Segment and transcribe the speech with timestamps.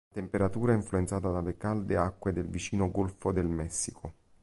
[0.15, 4.13] La temperatura è influenzata dalle calde acque del vicino Golfo del Messico.